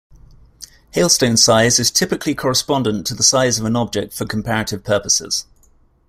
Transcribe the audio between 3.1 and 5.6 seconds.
the size of an object for comparative purposes.